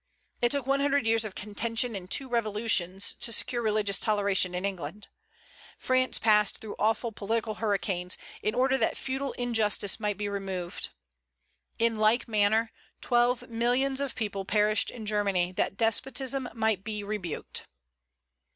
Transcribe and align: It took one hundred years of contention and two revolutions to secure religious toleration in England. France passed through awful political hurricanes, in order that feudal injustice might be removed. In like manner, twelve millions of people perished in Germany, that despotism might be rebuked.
It 0.41 0.49
took 0.49 0.65
one 0.65 0.79
hundred 0.79 1.05
years 1.05 1.25
of 1.25 1.35
contention 1.35 1.95
and 1.95 2.09
two 2.09 2.27
revolutions 2.27 3.13
to 3.19 3.31
secure 3.31 3.61
religious 3.61 3.99
toleration 3.99 4.55
in 4.55 4.65
England. 4.65 5.09
France 5.77 6.17
passed 6.17 6.57
through 6.57 6.73
awful 6.79 7.11
political 7.11 7.53
hurricanes, 7.61 8.17
in 8.41 8.55
order 8.55 8.79
that 8.79 8.97
feudal 8.97 9.33
injustice 9.33 9.99
might 9.99 10.17
be 10.17 10.27
removed. 10.27 10.89
In 11.77 11.97
like 11.97 12.27
manner, 12.27 12.71
twelve 12.99 13.47
millions 13.47 14.01
of 14.01 14.15
people 14.15 14.43
perished 14.43 14.89
in 14.89 15.05
Germany, 15.05 15.51
that 15.51 15.77
despotism 15.77 16.49
might 16.55 16.83
be 16.83 17.03
rebuked. 17.03 17.67